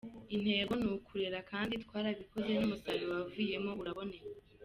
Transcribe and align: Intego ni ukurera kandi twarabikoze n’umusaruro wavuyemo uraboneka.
Intego 0.35 0.71
ni 0.79 0.87
ukurera 0.97 1.39
kandi 1.51 1.73
twarabikoze 1.83 2.51
n’umusaruro 2.55 3.11
wavuyemo 3.19 3.71
uraboneka. 3.81 4.29